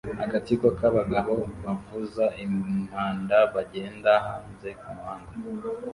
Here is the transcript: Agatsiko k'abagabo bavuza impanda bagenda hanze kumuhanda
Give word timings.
Agatsiko 0.23 0.67
k'abagabo 0.77 1.35
bavuza 1.63 2.25
impanda 2.45 3.37
bagenda 3.53 4.11
hanze 4.25 4.69
kumuhanda 4.81 5.31